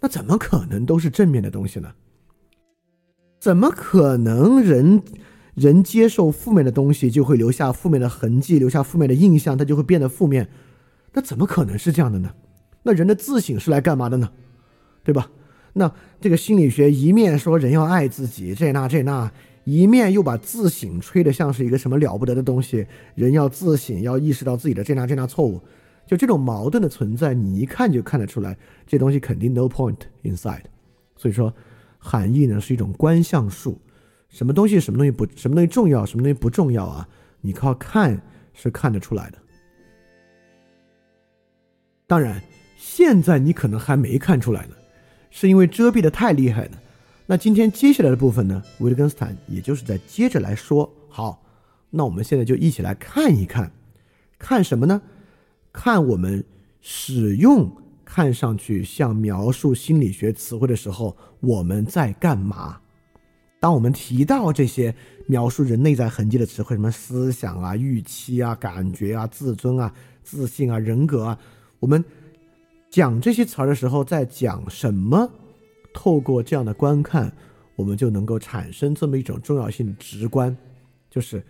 [0.00, 1.92] 那怎么可能都是正面的东西呢？
[3.38, 5.02] 怎么可能人
[5.54, 10.48] 人接受负面的东西就会留下负面的痕迹，留下负面的印象，它就会变得负面？
[11.12, 12.32] 那怎么可能是这样的呢？
[12.82, 14.30] 那人的自省是来干嘛的呢？
[15.04, 15.30] 对吧？
[15.74, 19.30] 那这个心理学一面说人要爱自己，这那这那。
[19.64, 25.60] 一面又把自省吹得像是一个什么了不得的东西，人要自省，要意识到自己的这那这那错误，
[26.04, 28.58] 就这种矛盾的存在，你一看就看得出来，
[28.88, 30.64] 这东西肯定 no point inside。
[31.14, 31.54] 所以说，
[31.96, 33.80] 含义呢是一种观象术，
[34.28, 37.08] 什么东西什么东西不什么东西重要，什么东西不重要啊？
[37.40, 38.20] 你靠看
[38.52, 39.38] 是看得出来的。
[42.08, 42.42] 当然，
[42.84, 44.74] 现在你可能还没看出来呢，
[45.30, 46.72] 是因为遮蔽的太厉害了。
[47.26, 50.92] 那今天接下来的部分呢，维特根斯坦也就是在接着来说。
[51.08, 51.40] 好，
[51.90, 53.70] 那我们现在就一起来看一看，
[54.36, 55.00] 看什么呢？
[55.72, 56.44] 看我们
[56.80, 57.70] 使用
[58.04, 62.80] 看上去像描述心理学词汇的时候，我们在干嘛？
[63.60, 64.92] 当我们提到这些
[65.28, 71.38] 描述人内在痕迹的词汇，什么思想啊、预期啊、感觉啊、自尊啊、自信啊、人格啊，
[71.78, 72.04] 我们
[72.92, 75.26] 讲这些词儿的时候，在讲什么？
[75.94, 77.34] 透过这样的观看，
[77.74, 80.54] 我们就能够产生这么一种重要性的直观，
[81.08, 81.42] 就是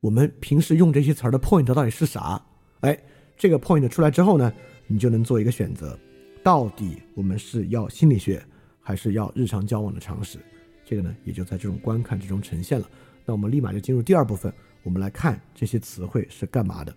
[0.00, 2.40] 我们平时用这些词儿的 point 到底是啥？
[2.80, 2.98] 哎，
[3.34, 4.52] 这个 point 出来之后呢，
[4.86, 5.98] 你就能做一个选择，
[6.42, 8.44] 到底我们是要心理学，
[8.78, 10.38] 还是要日常交往的常识？
[10.84, 12.86] 这个呢，也就在这种观看之中呈现了。
[13.24, 14.52] 那我们立马就进入第二部分，
[14.82, 16.94] 我们来看这些词汇是干嘛的。